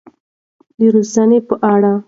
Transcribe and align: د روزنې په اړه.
د 0.77 0.79
روزنې 0.93 1.39
په 1.47 1.55
اړه. 1.73 1.93